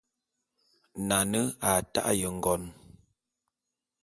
[1.07, 2.63] Nane a ta'e ngon.